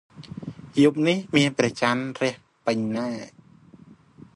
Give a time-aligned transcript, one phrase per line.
[0.83, 2.33] យប់នេះមានព្រះច័ន្ទរះ
[2.65, 3.09] ពេញណា។